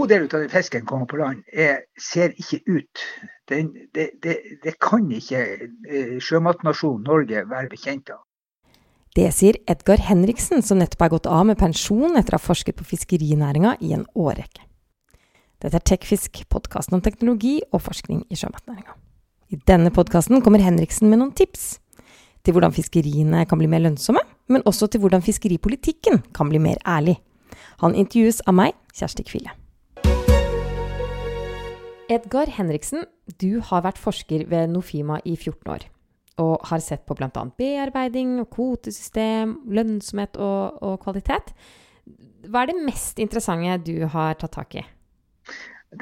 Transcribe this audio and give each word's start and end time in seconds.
god 0.00 0.08
del 0.08 0.22
av 0.24 0.40
den 0.40 0.48
fisken 0.48 0.86
kommer 0.88 1.06
på 1.06 1.18
land, 1.20 1.44
er, 1.52 1.84
ser 2.00 2.32
ikke 2.40 2.60
ut. 2.66 3.04
Den, 3.50 3.72
det, 3.94 4.10
det, 4.24 4.36
det, 4.64 4.74
kan 4.80 5.08
ikke 5.12 5.42
eh, 5.90 6.16
sjømatnasjonen 6.22 7.04
Norge 7.08 7.44
være 7.50 7.70
bekjent 7.72 8.12
av. 8.14 8.22
Det 9.16 9.26
sier 9.34 9.58
Edgar 9.68 10.00
Henriksen, 10.06 10.62
som 10.62 10.78
nettopp 10.80 11.04
er 11.04 11.12
gått 11.16 11.28
av 11.28 11.44
med 11.48 11.58
pensjon 11.58 12.16
etter 12.16 12.36
å 12.36 12.38
ha 12.38 12.44
forsket 12.44 12.78
på 12.78 12.86
fiskerinæringa 12.92 13.74
i 13.82 13.92
en 13.96 14.06
årrekke. 14.14 14.64
Dette 15.60 15.76
er 15.76 15.84
Tekfisk, 15.84 16.44
podkasten 16.48 16.96
om 16.96 17.04
teknologi 17.04 17.58
og 17.68 17.82
forskning 17.84 18.22
i 18.30 18.38
sjømatnæringa. 18.38 18.96
I 19.50 19.58
denne 19.66 19.90
podkasten 19.92 20.40
kommer 20.46 20.62
Henriksen 20.62 21.10
med 21.10 21.20
noen 21.20 21.34
tips 21.36 21.74
til 22.46 22.54
hvordan 22.56 22.72
fiskeriene 22.72 23.42
kan 23.50 23.60
bli 23.60 23.68
mer 23.68 23.82
lønnsomme, 23.84 24.22
men 24.48 24.64
også 24.64 24.88
til 24.88 25.02
hvordan 25.02 25.26
fiskeripolitikken 25.26 26.22
kan 26.32 26.48
bli 26.48 26.62
mer 26.62 26.80
ærlig. 26.88 27.18
Han 27.82 27.98
intervjues 27.98 28.40
av 28.46 28.56
meg, 28.56 28.78
Kjersti 28.96 29.26
Kvile. 29.26 29.59
Edgar 32.10 32.50
Henriksen, 32.50 33.04
du 33.38 33.60
har 33.62 33.84
vært 33.84 34.00
forsker 34.02 34.42
ved 34.50 34.72
Nofima 34.72 35.20
i 35.22 35.36
14 35.36 35.70
år. 35.70 35.84
Og 36.42 36.64
har 36.66 36.82
sett 36.82 37.04
på 37.06 37.14
bl.a. 37.14 37.44
bearbeiding, 37.60 38.40
kvotesystem, 38.50 39.52
lønnsomhet 39.70 40.40
og, 40.42 40.80
og 40.82 40.98
kvalitet. 41.04 41.54
Hva 42.50 42.64
er 42.64 42.72
det 42.72 42.82
mest 42.88 43.22
interessante 43.22 43.78
du 43.86 44.08
har 44.10 44.34
tatt 44.40 44.56
tak 44.58 44.80
i? 44.80 44.84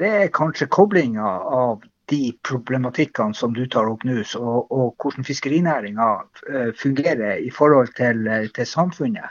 Det 0.01 0.09
er 0.23 0.33
kanskje 0.33 0.69
koblinga 0.73 1.29
av 1.59 1.85
de 2.09 2.33
problematikkene 2.41 3.37
som 3.37 3.53
du 3.53 3.67
tar 3.69 3.89
opp 3.91 4.01
nå, 4.07 4.17
og, 4.41 4.73
og 4.73 4.95
hvordan 4.97 5.27
fiskerinæringa 5.27 6.11
eh, 6.49 6.71
fungerer 6.73 7.37
i 7.37 7.51
forhold 7.53 7.93
til, 7.99 8.25
til 8.55 8.65
samfunnet 8.65 9.29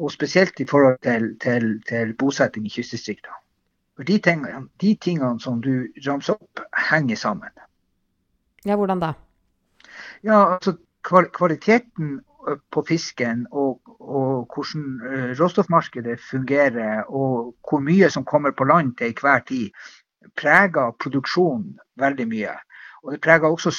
og 0.00 0.12
spesielt 0.12 0.60
i 0.60 0.68
forhold 0.68 0.96
til, 1.04 1.34
til, 1.44 1.74
til 1.88 2.16
bosetting 2.16 2.64
i 2.68 2.72
kystdistriktene. 2.72 3.36
For 3.96 4.04
de 4.04 4.18
tingene, 4.20 4.66
de 4.80 4.94
tingene 5.00 5.40
som 5.40 5.60
du 5.64 5.88
ramser 6.06 6.36
opp, 6.36 6.60
henger 6.90 7.16
sammen. 7.16 7.52
Ja, 8.66 8.76
hvordan 8.76 9.00
da? 9.00 9.12
Ja, 10.22 10.54
altså 10.54 10.76
Kvaliteten 11.06 12.20
på 12.70 12.82
fisken 12.88 13.46
og, 13.50 13.80
og 14.00 14.50
hvordan 14.54 15.00
råstoffmarkedet 15.38 16.20
fungerer 16.30 17.04
og 17.06 17.54
hvor 17.68 17.78
mye 17.78 18.10
som 18.10 18.24
kommer 18.24 18.50
på 18.50 18.64
land 18.64 18.96
til 18.98 19.12
enhver 19.12 19.44
tid, 19.48 19.70
preger 20.36 20.96
produksjonen 21.02 21.78
veldig 21.96 22.26
mye. 22.28 22.56
Og 23.06 23.12
det, 23.12 23.42
også, 23.42 23.70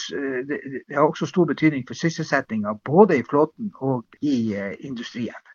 det, 0.48 0.60
har 0.96 1.02
også 1.02 1.26
stor 1.26 1.46
betydning 1.46 1.84
for 1.88 1.94
sysselsettinga 1.94 2.74
både 2.86 3.20
i 3.20 3.24
flåten 3.30 3.72
og 3.76 4.06
i 4.22 4.56
industrien. 4.80 5.47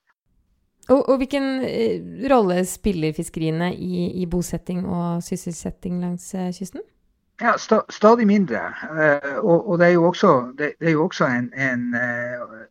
Og, 0.92 1.02
og 1.08 1.20
hvilken 1.22 1.48
eh, 1.66 2.00
rolle 2.30 2.62
spiller 2.68 3.14
fiskeriene 3.16 3.72
i, 3.74 4.08
i, 4.22 4.26
bosetting 4.30 4.84
og 4.84 5.22
sysselsetting 5.24 6.00
langs 6.02 6.34
eh, 6.34 6.50
kysten? 6.54 6.84
Ja, 7.40 7.56
sta, 7.58 7.80
Stadig 7.90 8.26
mindre. 8.28 8.60
Uh, 8.86 9.38
og, 9.40 9.68
og, 9.68 9.78
det 9.80 9.86
er 9.88 9.94
jo 9.96 10.04
også, 10.10 10.32
det, 10.58 10.74
det 10.80 10.90
er 10.90 10.96
jo 10.98 11.06
også 11.08 11.26
en, 11.26 11.48
en 11.56 11.94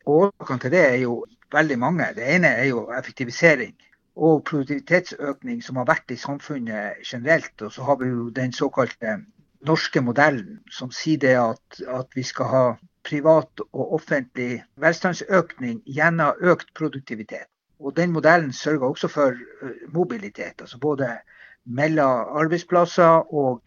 Årsakene 0.05 0.63
til 0.63 0.71
det 0.71 0.83
er 0.85 0.99
jo 1.01 1.15
veldig 1.51 1.79
mange. 1.79 2.07
Det 2.15 2.29
ene 2.35 2.53
er 2.61 2.69
jo 2.69 2.85
effektivisering 2.95 3.73
og 4.15 4.43
produktivitetsøkning 4.47 5.63
som 5.63 5.79
har 5.79 5.87
vært 5.89 6.13
i 6.13 6.19
samfunnet 6.19 7.03
generelt. 7.03 7.61
Og 7.61 7.73
så 7.73 7.83
har 7.83 7.99
vi 7.99 8.09
jo 8.11 8.29
den 8.29 8.53
såkalte 8.53 9.17
norske 9.67 10.01
modellen 10.01 10.59
som 10.71 10.91
sier 10.91 11.19
det 11.21 11.35
at, 11.39 11.81
at 11.87 12.15
vi 12.15 12.23
skal 12.23 12.51
ha 12.51 12.65
privat 13.07 13.63
og 13.71 13.93
offentlig 13.97 14.63
velstandsøkning 14.81 15.81
gjennom 15.85 16.37
økt 16.41 16.73
produktivitet. 16.77 17.47
Og 17.81 17.95
den 17.97 18.11
modellen 18.11 18.53
sørger 18.53 18.87
også 18.87 19.07
for 19.07 19.27
eh, 19.27 19.93
mobilitet, 19.93 20.61
altså 20.61 20.79
både 20.79 21.09
mellom 21.65 22.37
arbeidsplasser 22.41 23.33
og 23.33 23.61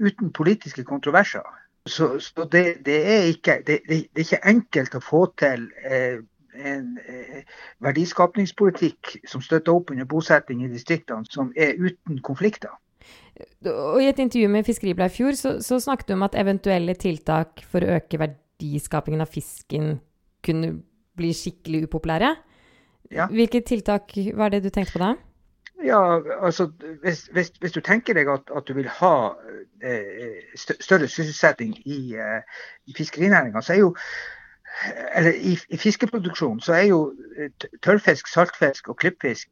uten 0.00 0.32
politiske 0.32 0.84
kontroverser. 0.84 1.46
Så, 1.86 2.18
så 2.18 2.48
det, 2.52 2.84
det, 2.86 3.00
er 3.14 3.26
ikke, 3.28 3.58
det, 3.66 3.80
det, 3.88 3.98
er 4.14 4.24
ikke, 4.24 4.46
enkelt 4.48 4.94
å 4.96 5.02
få 5.04 5.26
til 5.38 5.68
uh, 5.84 6.22
en 6.54 6.98
eh, 7.08 7.42
verdiskapningspolitikk 7.82 9.16
som 9.26 9.42
støtter 9.42 9.74
opp 9.74 9.90
under 9.90 10.06
bosetting 10.06 10.62
i 10.64 10.70
distriktene, 10.70 11.26
som 11.30 11.50
er 11.56 11.74
uten 11.74 12.20
konflikter. 12.22 12.70
Og 13.66 13.98
I 14.02 14.06
et 14.12 14.22
intervju 14.22 14.48
med 14.48 14.66
Fiskeribladet 14.66 15.12
i 15.12 15.16
fjor 15.16 15.34
så, 15.34 15.56
så, 15.58 15.80
snakket 15.82 16.12
du 16.12 16.14
om 16.14 16.22
at 16.22 16.38
eventuelle 16.38 16.94
tiltak 16.94 17.64
for 17.70 17.82
å 17.82 17.96
øke 17.98 18.20
verdi 18.22 18.43
verdiskapingen 18.64 19.20
av 19.20 19.26
fisken 19.26 20.00
kunne 20.44 20.82
bli 21.16 21.32
skikkelig 21.34 21.84
upopulære. 21.88 22.34
Ja. 23.12 23.26
Hvilke 23.26 23.60
tiltak 23.60 24.12
var 24.34 24.48
det 24.50 24.62
du 24.64 24.70
tenkte 24.70 24.92
på 24.92 24.98
da? 24.98 25.14
Ja, 25.84 26.20
altså 26.40 26.70
Hvis, 27.02 27.28
hvis, 27.32 27.52
hvis 27.60 27.72
du 27.72 27.80
tenker 27.80 28.14
deg 28.14 28.28
at, 28.28 28.50
at 28.56 28.68
du 28.68 28.74
vil 28.74 28.88
ha 28.88 29.34
eh, 29.82 30.54
større 30.56 31.08
sysselsetting 31.08 31.76
i, 31.86 32.14
eh, 32.14 32.40
i 32.86 32.94
fiskerinæringa, 32.96 33.60
så 33.60 33.72
er 33.72 33.78
jo 33.78 33.94
eller 35.14 35.30
i, 35.30 35.58
i 35.68 35.76
fiskeproduksjonen 35.76 36.60
så 36.60 36.72
er 36.72 36.82
jo 36.88 37.14
eh, 37.38 37.50
tørrfisk, 37.82 38.26
saltfisk 38.26 38.88
og 38.88 38.96
klippfisk 38.98 39.48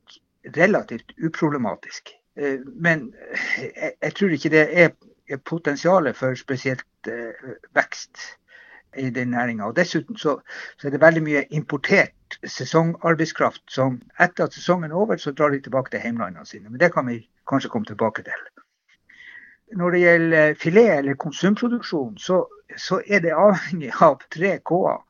relativt 0.57 1.13
uproblematisk. 1.25 2.11
Eh, 2.37 2.59
men 2.75 3.13
jeg, 3.59 3.93
jeg, 4.03 4.15
tror 4.15 4.29
ikke 4.29 4.51
det 4.51 4.67
er 4.73 4.89
potensialet 5.45 6.17
for 6.17 6.35
spesielt 6.35 7.09
eh, 7.09 7.55
vekst 7.75 8.19
i 8.97 9.11
den 9.11 9.29
næringa. 9.29 9.73
Dessuten 9.77 10.17
så, 10.17 10.41
så, 10.79 10.87
er 10.87 10.91
det 10.91 11.01
veldig 11.01 11.23
mye 11.23 11.45
importert 11.51 12.39
sesongarbeidskraft 12.47 13.63
som 13.69 14.01
etter 14.21 14.45
at 14.45 14.55
sesongen 14.57 14.91
er 14.91 14.97
over, 14.97 15.17
så 15.17 15.33
drar 15.33 15.53
de 15.53 15.61
tilbake 15.61 15.91
til 15.91 16.01
hjemlandene 16.05 16.47
sine. 16.47 16.71
Men 16.71 16.81
det 16.81 16.93
kan 16.95 17.07
vi 17.07 17.21
kanskje 17.49 17.71
komme 17.71 17.87
tilbake 17.87 18.23
til. 18.23 18.43
Når 19.77 19.91
det 19.91 20.01
gjelder 20.01 20.55
filet 20.55 20.99
eller 20.99 21.15
konsumproduksjon, 21.15 22.19
så, 22.19 22.45
så 22.77 23.01
er 23.07 23.25
det 23.25 23.33
avhengig 23.37 23.93
av 24.01 24.21
tre 24.31 24.59
K-er. 24.59 25.01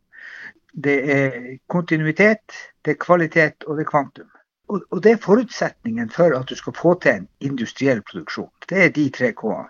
Det 0.72 0.98
er 1.14 1.40
kontinuitet, 1.68 2.54
det 2.84 2.94
er 2.94 3.04
kvalitet 3.04 3.66
og 3.66 3.76
det 3.76 3.84
er 3.84 3.90
kvantum. 3.90 4.30
Og, 4.68 4.84
og 4.90 5.02
det 5.04 5.12
er 5.12 5.24
forutsetningen 5.24 6.10
for 6.10 6.32
at 6.38 6.48
du 6.48 6.56
skal 6.56 6.74
få 6.78 6.94
til 7.02 7.18
en 7.18 7.28
industriell 7.40 8.02
produksjon. 8.02 8.50
Det 8.68 8.84
er 8.84 8.94
de 8.94 9.10
tre 9.10 9.32
K-ene. 9.36 9.68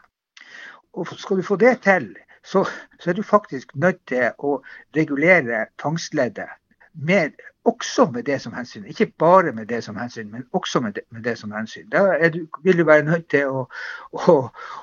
Og 0.93 1.09
skal 1.19 1.41
du 1.41 1.43
få 1.43 1.57
det 1.57 1.81
til, 1.83 2.13
så, 2.45 2.65
så, 3.01 3.11
er 3.11 3.15
du 3.15 3.23
faktisk 3.23 3.75
nødt 3.75 4.01
til 4.09 4.31
å 4.39 4.59
regulere 4.97 5.67
fangstleddet. 5.83 6.59
Med, 6.93 7.39
også 7.65 8.11
med 8.13 8.27
det 8.29 8.41
som 8.43 8.53
hensyn. 8.53 8.85
Ikke 8.85 9.07
bare 9.19 9.53
med 9.57 9.67
det 9.71 9.81
som 9.85 9.97
hensyn, 9.97 10.29
men 10.31 10.45
også 10.53 10.81
med 10.81 10.93
det, 10.99 11.03
med 11.11 11.23
det 11.25 11.39
som 11.39 11.53
hensyn. 11.53 11.89
Da 11.89 12.29
du, 12.29 12.43
vil 12.63 12.79
du 12.79 12.85
være 12.85 13.07
nødt 13.07 13.31
til 13.33 13.49
å, 13.49 13.67
å, 14.13 14.35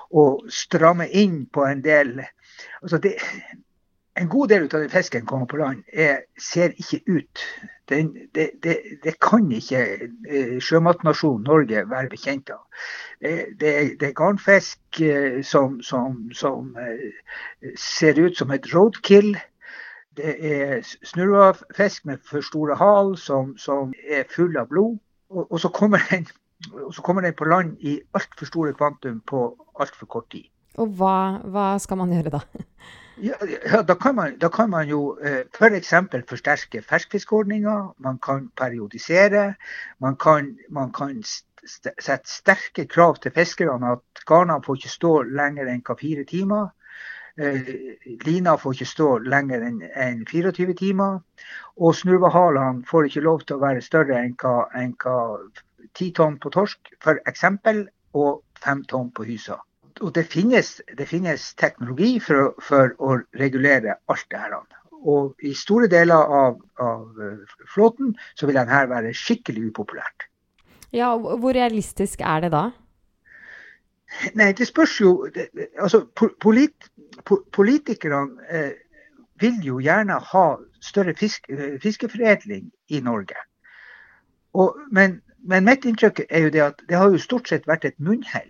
å 0.10 0.24
stramme 0.50 1.06
inn 1.10 1.44
på 1.54 1.68
en 1.70 1.84
del 1.86 2.16
altså 2.82 2.98
det, 2.98 3.14
en 4.20 4.30
god 4.30 4.48
del 4.48 4.64
av 4.64 4.82
den 4.82 4.90
fisken 4.90 5.26
kommer 5.26 5.48
på 5.48 5.60
land, 5.62 5.84
er, 5.94 6.24
ser 6.40 6.74
ikke 6.78 7.02
ut. 7.08 7.46
Det, 7.90 8.14
det, 8.36 8.50
det, 9.04 9.14
kan 9.22 9.52
ikke 9.52 9.80
eh, 10.30 10.58
sjømatnasjonen 10.62 11.48
Norge 11.48 11.84
være 11.90 12.10
bekjent 12.10 12.52
av. 12.54 12.62
Det, 13.20 13.72
er 14.06 14.14
garnfisk 14.18 15.02
eh, 15.02 15.40
som, 15.44 15.80
som, 15.82 16.20
som 16.34 16.76
eh, 16.78 17.74
ser 17.78 18.22
ut 18.22 18.38
som 18.38 18.52
et 18.52 18.70
roadkill. 18.76 19.34
Det 20.18 20.36
er 20.52 20.86
snurrefisk 21.04 22.06
med 22.06 22.22
for 22.30 22.46
store 22.46 22.78
hal 22.78 23.16
som, 23.18 23.56
som 23.58 23.94
er 24.06 24.30
full 24.30 24.58
av 24.58 24.70
blod. 24.70 25.00
Og, 25.30 25.52
og, 25.52 25.60
så 25.60 25.70
den, 26.12 26.28
og, 26.74 26.94
så 26.94 27.02
kommer 27.02 27.22
den, 27.22 27.34
på 27.34 27.46
land 27.46 27.78
i 27.80 28.00
altfor 28.14 28.46
store 28.46 28.74
kvantum 28.74 29.22
på 29.26 29.48
altfor 29.80 30.06
kort 30.06 30.30
tid. 30.32 30.46
Og 30.78 30.94
hva, 31.00 31.42
hva 31.44 31.72
skal 31.82 31.98
man 31.98 32.14
gjøre 32.14 32.38
da? 32.38 32.46
Ja, 33.21 33.36
ja 33.71 33.81
da, 33.83 33.95
kan 33.95 34.16
man, 34.16 34.38
da, 34.39 34.50
kan 34.50 34.69
man, 34.69 34.88
jo 34.88 35.18
eh, 35.19 35.44
f.eks. 35.51 35.89
For 36.12 36.24
forsterke 36.27 36.81
ferskfiskordninga. 36.81 37.75
Man 37.98 38.19
kan 38.19 38.50
periodisere. 38.56 39.56
Man 40.00 40.16
kan, 40.16 40.57
man 40.69 40.92
kan 40.95 41.19
sette 41.24 42.24
sterke 42.31 42.86
krav 42.88 43.19
til 43.19 43.36
fiskerne 43.36 43.92
at 43.98 44.24
garnene 44.27 44.63
får 44.63 44.80
ikke 44.80 44.94
stå 44.94 45.13
lenger 45.27 45.68
enn 45.68 45.83
hva 45.83 45.98
fire 46.00 46.24
timer. 46.30 46.71
Eh, 47.36 47.71
lina 48.24 48.56
får 48.56 48.77
ikke 48.77 48.92
stå 48.94 49.10
lenger 49.27 49.68
enn 49.68 49.83
en 49.89 50.25
24 50.31 50.80
timer. 50.80 51.19
Og 51.75 51.95
snurvehalene 52.00 52.88
får 52.88 53.10
ikke 53.10 53.25
lov 53.27 53.44
til 53.44 53.60
å 53.60 53.66
være 53.68 53.83
større 53.83 54.21
enn 54.24 54.38
hva, 54.39 54.69
enn 54.80 54.95
hva 55.04 55.18
10 55.92 56.13
tonn 56.16 56.39
på 56.39 56.56
torsk, 56.56 56.94
f.eks., 57.04 57.50
og 58.16 58.45
5 58.63 58.88
tonn 58.89 59.12
på 59.16 59.27
hysa 59.27 59.60
og 60.01 60.16
det 60.16 60.25
finnes, 60.31 60.81
det 60.98 61.07
finnes 61.10 61.54
teknologi 61.60 62.18
for, 62.24 62.54
for, 62.63 62.94
å 63.00 63.19
regulere 63.40 63.98
alt 64.12 64.25
det 64.31 64.42
her. 64.42 64.57
Og 65.00 65.46
i 65.46 65.54
store 65.56 65.88
deler 65.92 66.34
av, 66.40 66.60
av 66.84 67.24
eh, 67.24 67.56
flåten 67.74 68.16
så 68.36 68.50
vil 68.50 68.60
denne 68.60 68.84
være 68.92 69.13
skikkelig 69.16 69.69
upopulært. 69.72 70.28
Ja, 70.92 71.13
Hvor 71.18 71.54
realistisk 71.54 72.22
er 72.25 72.46
det 72.46 72.51
da? 72.56 72.69
Nei, 74.34 74.51
det 74.57 74.66
spørs 74.68 74.96
jo 75.01 75.28
altså, 75.78 76.06
polit, 76.42 76.90
Politikerne 77.54 78.48
eh, 78.50 78.72
vil 79.40 79.60
jo 79.63 79.80
gjerne 79.84 80.18
ha 80.31 80.45
større 80.81 81.13
fisk, 81.18 81.50
eh, 81.50 81.78
fiskeforedling 81.81 82.72
i 82.90 83.02
Norge. 83.06 83.38
Og, 84.54 84.78
men, 84.92 85.19
men, 85.44 85.68
mitt 85.68 85.86
inntrykk 85.86 86.24
er 86.30 86.48
jo 86.48 86.54
det 86.56 86.63
at 86.63 86.81
det 86.90 86.98
har 86.98 87.12
jo 87.12 87.22
stort 87.22 87.52
sett 87.52 87.68
vært 87.69 87.86
et 87.86 88.00
munnhell 88.00 88.50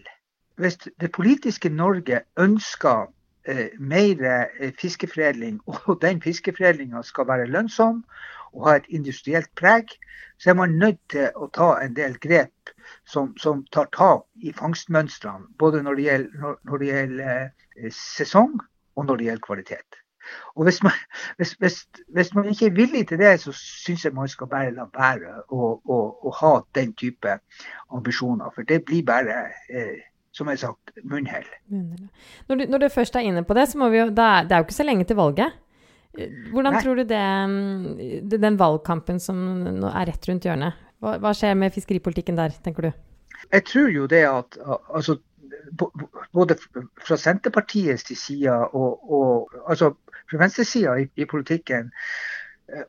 hvis 0.59 0.77
det 1.01 1.11
politiske 1.15 1.69
Norge 1.69 2.21
ønsker 2.37 3.07
eh, 3.47 3.69
mer 3.79 4.23
eh, 4.59 4.73
fiskeforedling, 4.81 5.61
og 5.87 6.01
den 6.01 6.21
fiskeforedlinga 6.21 7.03
skal 7.03 7.27
være 7.27 7.47
lønnsom 7.47 8.03
og 8.53 8.67
ha 8.67 8.75
et 8.79 8.89
industrielt 8.89 9.49
preg, 9.55 9.93
så 10.39 10.49
er 10.49 10.57
man 10.57 10.77
nødt 10.81 10.99
til 11.11 11.29
å 11.35 11.49
ta 11.53 11.73
en 11.83 11.95
del 11.95 12.17
grep 12.19 12.73
som, 13.05 13.33
som 13.37 13.65
tar 13.75 13.89
tak 13.95 14.25
i 14.41 14.53
fangstmønstrene. 14.55 15.51
Både 15.59 15.83
når 15.83 15.99
det 15.99 16.03
gjelder, 16.03 16.43
når, 16.43 16.59
når 16.63 16.77
det 16.77 16.91
gjelder 16.91 17.33
eh, 17.43 17.91
sesong 17.93 18.59
og 18.95 19.05
når 19.05 19.19
det 19.19 19.29
gjelder 19.29 19.45
kvalitet. 19.45 19.99
Og 20.55 20.63
hvis 20.63 20.83
man, 20.83 20.91
hvis, 21.37 21.55
hvis, 21.59 21.87
hvis 22.13 22.33
man, 22.35 22.49
ikke 22.49 22.65
er 22.65 22.77
villig 22.81 23.07
til 23.07 23.19
det, 23.19 23.39
så 23.39 23.51
syns 23.55 24.05
jeg 24.05 24.13
man 24.13 24.27
skal 24.27 24.47
bare 24.47 24.75
la 24.75 24.85
være 24.93 25.41
å, 25.47 25.71
å, 25.85 25.99
å, 26.23 26.33
ha 26.41 26.53
den 26.75 26.93
type 26.93 27.39
ambisjoner. 27.95 28.51
For 28.55 28.67
det 28.67 28.83
blir 28.85 29.03
bare 29.05 29.41
eh, 29.69 30.08
som 30.35 30.49
jeg 30.51 30.61
sagt, 30.61 30.93
munnhell. 31.03 31.47
Når 31.69 32.59
du, 32.59 32.65
når 32.69 32.83
du, 32.83 32.89
først 32.93 33.15
er 33.17 33.25
inne 33.27 33.43
på 33.47 33.57
det, 33.57 33.65
så 33.71 33.79
må 33.81 33.89
vi 33.93 34.01
jo, 34.01 34.09
det 34.13 34.25
er, 34.25 34.45
det 34.47 34.55
er 34.55 34.61
jo 34.61 34.67
ikke 34.67 34.77
så 34.77 34.85
lenge 34.85 35.07
til 35.09 35.19
valget. 35.19 35.55
Hvordan 36.51 36.73
Nei. 36.73 36.81
tror 36.83 36.99
du 36.99 37.03
det, 37.07 37.23
mm, 37.49 38.29
den 38.33 38.59
valgkampen 38.59 39.21
som 39.21 39.39
er 39.91 40.09
rett 40.09 40.29
rundt 40.29 40.45
hjørnet, 40.45 40.77
hva, 40.99 41.15
hva, 41.21 41.33
skjer 41.37 41.55
med 41.57 41.73
fiskeripolitikken 41.73 42.39
der, 42.39 42.53
tenker 42.65 42.89
du? 42.89 42.91
Jeg 43.53 43.65
tror 43.69 43.89
jo 43.93 44.07
det 44.09 44.23
at 44.27 44.57
altså, 44.65 45.19
både 46.35 46.57
fra 47.05 47.17
Senterpartiets 47.17 48.09
side 48.19 48.57
og, 48.73 49.05
og 49.05 49.61
altså 49.69 49.93
fra 50.29 50.41
venstresida 50.41 50.97
i, 50.99 51.07
i 51.15 51.29
politikken 51.29 51.93
Eh, 51.93 52.38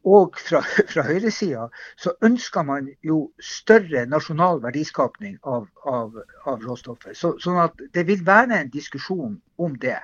og 0.05 0.37
fra, 0.39 0.61
fra 0.93 1.05
høyresida 1.07 1.69
så 2.01 2.13
ønsker 2.27 2.67
man 2.67 2.89
jo 3.07 3.21
større 3.43 4.07
nasjonal 4.11 4.63
verdiskapning 4.65 5.39
av, 5.43 5.69
av, 5.85 6.19
av 6.47 6.67
råstoffet. 6.67 7.17
Så, 7.17 7.35
sånn 7.43 7.61
at 7.63 7.81
det 7.95 8.07
vil 8.09 8.25
være 8.27 8.61
en 8.61 8.73
diskusjon 8.73 9.39
om 9.59 9.79
det. 9.81 9.99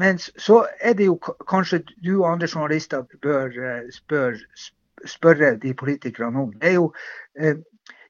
Men 0.00 0.20
så 0.20 0.62
er 0.80 0.94
det 0.98 1.08
jo 1.08 1.18
kanskje 1.50 1.82
du 2.04 2.12
og 2.20 2.28
andre 2.32 2.48
journalister 2.50 3.06
bør, 3.22 3.56
spør, 3.92 4.38
spørre 5.04 5.56
de 5.62 5.74
politikerne 5.74 6.46
om. 6.46 6.54
Det 6.60 6.70
er 6.70 6.78
jo 6.78 6.92
eh, 7.40 7.58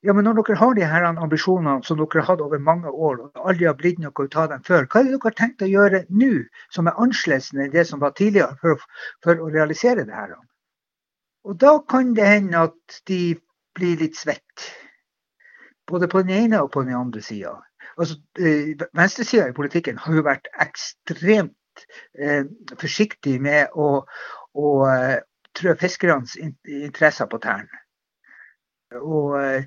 ja, 0.02 0.14
men 0.16 0.24
Når 0.24 0.38
dere 0.38 0.56
har 0.56 0.74
de 0.74 0.86
her 0.88 1.04
ambisjonene 1.08 1.84
som 1.84 1.98
dere 2.00 2.22
har 2.22 2.28
hatt 2.30 2.40
over 2.40 2.58
mange 2.58 2.88
år, 2.88 3.18
og 3.20 3.48
aldri 3.50 3.66
har 3.68 3.74
blitt 3.76 3.98
noe 4.00 4.24
ut 4.24 4.36
av 4.36 4.48
dem 4.48 4.62
før, 4.64 4.86
hva 4.88 5.00
er 5.00 5.08
det 5.08 5.12
dere 5.12 5.28
har 5.28 5.36
tenkt 5.40 5.64
å 5.64 5.68
gjøre 5.68 6.04
nå 6.22 6.30
som 6.72 6.88
er 6.88 6.96
annerledes 6.96 7.50
enn 7.52 7.74
det 7.74 7.84
som 7.88 8.00
var 8.00 8.14
tidligere, 8.16 8.56
for, 8.62 8.80
for 9.24 9.42
å 9.44 9.50
realisere 9.52 10.06
det 10.08 10.16
her? 10.16 10.32
Og 11.44 11.56
da 11.60 11.78
kan 11.88 12.14
det 12.16 12.26
hende 12.28 12.66
at 12.68 13.00
de 13.08 13.36
blir 13.74 13.96
litt 14.00 14.18
svett. 14.18 14.66
Både 15.86 16.08
på 16.08 16.22
den 16.22 16.30
ene 16.36 16.62
og 16.62 16.72
på 16.74 16.82
den 16.84 16.94
andre 16.94 17.22
sida. 17.22 17.56
Altså, 17.98 18.20
eh, 18.38 18.76
Venstresida 18.96 19.48
i 19.48 19.56
politikken 19.56 19.98
har 19.98 20.14
jo 20.14 20.24
vært 20.26 20.48
ekstremt 20.62 21.84
eh, 22.18 22.44
forsiktig 22.78 23.40
med 23.42 23.74
å, 23.74 24.04
å 24.54 24.70
uh, 24.86 25.18
trø 25.56 25.74
fiskernes 25.80 26.36
interesser 26.40 27.28
på 27.30 27.40
tærne. 27.42 27.82
Og 29.00 29.36
uh, 29.38 29.62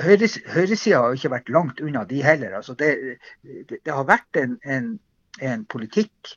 høyresida 0.00 1.02
har 1.02 1.16
ikke 1.16 1.32
vært 1.32 1.52
langt 1.52 1.82
unna 1.84 2.04
de 2.08 2.22
heller. 2.24 2.56
Altså, 2.60 2.74
det, 2.78 3.18
det, 3.42 3.80
det, 3.84 3.92
har 3.92 4.06
vært 4.08 4.40
en, 4.40 4.56
en, 4.64 4.94
en 5.40 5.66
politikk 5.68 6.34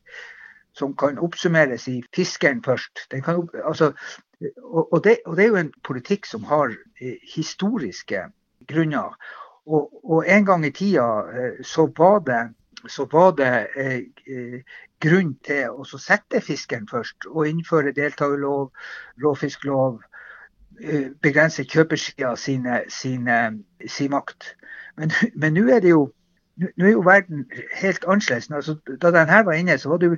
som 0.77 0.95
kan 0.95 1.19
oppsummeres 1.19 1.87
i 1.91 2.01
'fiskeren 2.15 2.63
først'. 2.63 3.07
Kan, 3.23 3.47
altså, 3.63 3.91
og, 4.63 5.03
det, 5.03 5.17
og, 5.25 5.38
det, 5.38 5.43
er 5.43 5.47
jo 5.49 5.55
en 5.55 5.73
politikk 5.83 6.25
som 6.25 6.43
har 6.43 6.73
eh, 7.01 7.17
historiske 7.35 8.23
grunner. 8.67 9.15
Og, 9.65 9.89
og, 10.04 10.23
en 10.27 10.45
gang 10.45 10.66
i 10.66 10.71
tida 10.71 11.07
eh, 11.30 11.66
så 11.66 11.85
var 11.97 12.19
det, 12.25 12.42
så 12.89 13.06
var 13.11 13.35
det 13.37 13.68
eh, 13.77 14.61
grunn 15.01 15.35
til 15.45 15.75
å 15.77 15.85
sette 15.85 16.42
fiskeren 16.42 16.87
først. 16.89 17.27
Og 17.30 17.49
innføre 17.49 17.94
deltakerlov, 17.97 18.71
råfisklov, 19.23 20.01
begrense 21.21 21.61
kjøpersida 21.68 22.31
sine, 22.39 22.80
sine, 22.89 23.37
sin 23.85 24.09
makt. 24.16 24.56
Men, 24.97 25.13
men 25.35 25.54
nå 25.54 25.68
er 25.69 25.83
det 25.83 25.94
jo 25.94 26.07
nå 26.61 26.85
er 26.85 26.92
jo 26.92 27.04
verden 27.06 27.45
helt 27.77 28.04
annerledes. 28.07 28.49
Altså, 28.51 28.75
da 29.01 29.11
denne 29.13 29.45
var 29.45 29.57
inne, 29.57 29.77
så 29.77 29.89
var 29.89 30.01
det 30.01 30.09
jo 30.11 30.18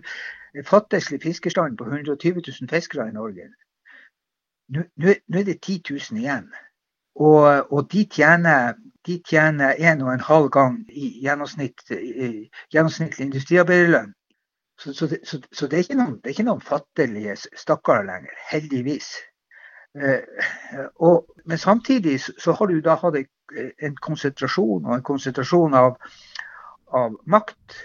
fattigslig 0.67 1.21
fiskerstand 1.23 1.77
på 1.77 1.87
120 1.87 2.41
000 2.47 2.69
fiskere 2.69 3.07
i 3.09 3.15
Norge. 3.15 3.47
Nå, 4.73 4.83
er 5.07 5.43
det 5.47 5.59
10 5.61 5.81
000 5.89 6.19
igjen. 6.21 6.49
Og, 7.15 7.71
og 7.73 7.91
de 7.91 8.07
tjener 8.09 8.73
de 9.05 9.21
tjener 9.27 9.75
en 9.79 10.01
og 10.01 10.13
en 10.13 10.19
halv 10.23 10.49
gang 10.49 10.77
i 10.89 11.09
gjennomsnitt, 11.23 11.83
i 11.91 12.49
gjennomsnittlig 12.71 13.25
industriarbeiderlønn. 13.25 14.13
Så, 14.79 14.93
så, 14.93 15.07
så, 15.23 15.39
så, 15.51 15.67
det, 15.67 15.83
er 15.89 15.99
noen, 15.99 16.15
det 16.21 16.31
er 16.31 16.35
ikke 16.37 16.47
noen 16.47 16.63
fattelige 16.63 17.35
stakkarer 17.59 18.07
lenger, 18.07 18.33
heldigvis. 18.49 19.11
Eh, 19.99 20.23
og, 20.95 21.27
men 21.45 21.57
samtidig 21.61 22.17
så 22.23 22.55
har 22.57 22.71
du 22.71 22.79
da 22.81 22.95
hatt 23.01 23.19
en 23.53 23.97
konsentrasjon 24.01 24.87
og 24.87 24.95
en 24.95 25.05
konsentrasjon 25.05 25.75
av, 25.77 25.99
av 26.95 27.13
makt 27.29 27.77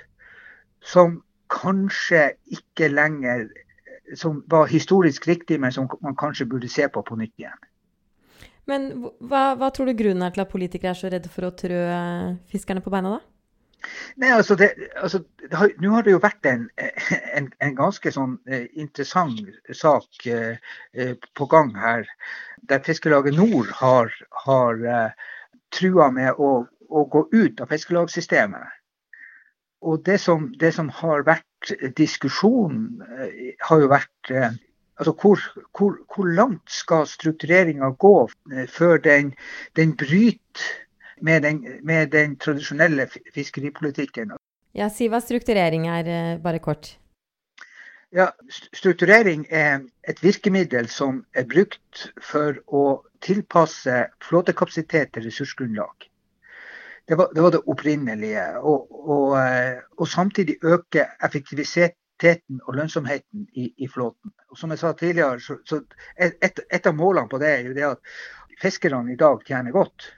som 0.80 1.20
kanskje 1.52 2.30
ikke 2.54 2.88
lenger 2.92 3.48
som 4.16 4.42
var 4.46 4.70
historisk 4.70 5.26
riktig, 5.28 5.60
men 5.60 5.72
som 5.72 5.88
man 6.00 6.16
kanskje 6.16 6.46
burde 6.48 6.70
se 6.72 6.88
på 6.88 7.02
på 7.02 7.16
nytt 7.18 7.34
igjen. 7.36 7.66
Men 8.68 8.88
hva, 9.00 9.54
hva 9.56 9.70
tror 9.72 9.88
du 9.88 9.96
grunnen 9.96 10.22
er 10.26 10.34
til 10.34 10.44
at 10.44 10.52
politikere 10.52 10.92
er 10.92 10.98
så 10.98 11.10
redde 11.12 11.30
for 11.32 11.48
å 11.48 11.54
trø 11.56 11.82
fiskerne 12.52 12.84
på 12.84 12.92
beina, 12.92 13.16
da? 13.16 13.24
Nei, 14.18 14.30
altså, 14.34 14.56
det, 14.58 14.72
altså 14.96 15.20
har, 15.52 15.70
Nå 15.78 15.92
har 15.94 16.04
det 16.04 16.14
jo 16.14 16.20
vært 16.22 16.46
en, 16.50 16.66
en, 17.38 17.48
en 17.62 17.76
ganske 17.78 18.10
sånn 18.12 18.34
eh, 18.50 18.66
interessant 18.80 19.38
sak 19.72 20.26
eh, 20.26 20.58
eh, 20.92 21.14
på 21.38 21.46
gang 21.52 21.70
her. 21.78 22.08
Der 22.70 22.82
Fiskelaget 22.84 23.38
Nord 23.38 23.70
har, 23.78 24.12
har 24.44 24.82
eh, 24.82 25.28
trua 25.74 26.10
med 26.14 26.40
å, 26.42 26.50
å, 26.88 27.04
gå 27.12 27.24
ut 27.32 27.62
av 27.62 27.70
fiskelagssystemet. 27.72 28.74
Og 29.86 30.02
det 30.04 30.18
som, 30.20 30.50
det 30.58 30.72
som 30.74 30.90
har 31.00 31.22
vært 31.28 31.46
diskusjonen 31.96 33.02
eh, 33.02 33.54
har 33.68 33.82
jo 33.82 33.90
vært 33.90 34.30
eh, 34.30 34.52
altså 34.98 35.14
hvor, 35.20 35.42
hvor, 35.76 35.96
hvor 36.14 36.28
langt 36.40 36.70
skal 36.70 37.06
struktureringa 37.06 37.90
gå 37.98 38.14
eh, 38.52 38.68
før 38.70 38.98
den, 39.02 39.34
den 39.76 39.96
bryter 39.96 40.68
med 41.20 41.42
den, 41.42 41.64
med 41.82 42.12
den, 42.14 42.36
tradisjonelle 42.36 43.08
fiskeripolitikken? 43.34 44.36
Ja, 44.74 44.88
Si 44.88 45.08
hva 45.10 45.20
strukturering 45.20 45.88
er, 45.90 46.38
bare 46.38 46.60
kort. 46.62 46.94
Ja, 48.14 48.30
Strukturering 48.72 49.46
er 49.50 49.82
et 50.08 50.22
virkemiddel 50.22 50.86
som 50.88 51.24
er 51.34 51.44
brukt 51.44 52.06
for 52.24 52.56
å 52.72 52.84
tilpasse 53.20 54.06
flåtekapasitet 54.24 55.12
til 55.12 55.26
ressursgrunnlag. 55.26 56.07
Det 57.08 57.16
var, 57.16 57.30
det 57.34 57.40
var 57.40 57.50
det, 57.50 57.58
opprinnelige. 57.66 58.44
Og, 58.58 59.08
og, 59.08 59.38
eh, 59.40 59.78
og, 59.96 60.08
samtidig 60.08 60.58
øke 60.62 61.06
effektiviteten 61.24 62.60
og 62.66 62.74
lønnsomheten 62.74 63.46
i, 63.54 63.72
i 63.78 63.88
flåten. 63.88 64.32
Og 64.50 64.58
som 64.58 64.70
jeg 64.70 64.78
sa 64.78 64.92
tidligere, 64.92 65.40
så, 65.40 65.56
så 65.64 65.80
et, 66.20 66.60
et, 66.70 66.86
av 66.86 66.94
målene 66.94 67.28
på 67.28 67.40
det 67.40 67.48
er 67.48 67.64
jo 67.70 67.74
det 67.74 67.86
at 67.88 68.14
fiskerne 68.62 69.12
i 69.12 69.16
dag 69.16 69.40
tjener 69.46 69.72
godt. 69.72 70.12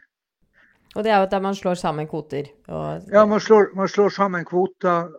Og 0.96 1.04
det 1.04 1.12
er 1.12 1.20
jo 1.20 1.28
at 1.28 1.42
man 1.42 1.54
slår 1.54 1.78
sammen 1.78 2.08
kvoter? 2.10 2.50
Og... 2.66 3.06
Ja, 3.12 3.24
man 3.26 3.40
slår, 3.40 3.70
man 3.76 3.88
slår, 3.88 4.08
sammen 4.08 4.44
kvoter, 4.44 5.12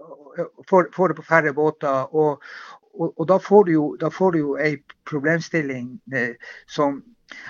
får, 0.70 0.92
får, 0.96 1.08
det 1.08 1.16
på 1.16 1.28
færre 1.30 1.54
båter. 1.54 2.16
Og, 2.16 2.44
da, 3.28 3.38
får 3.40 3.64
du 3.64 3.72
jo, 3.72 3.86
da 4.00 4.10
får 4.12 4.32
du 4.32 4.40
jo 4.40 4.58
ei 4.60 4.76
problemstilling 5.08 5.94
eh, 6.14 6.36
som 6.68 7.00